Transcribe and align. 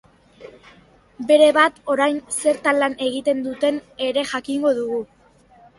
Berebat, 1.31 1.77
orain 1.97 2.19
zertan 2.37 2.81
lan 2.85 2.99
egiten 3.09 3.47
duten 3.51 3.79
ere 4.09 4.27
jakingo 4.35 4.75
dugu. 4.81 5.01